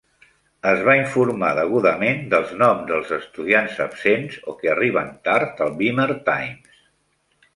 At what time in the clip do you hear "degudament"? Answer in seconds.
1.57-2.23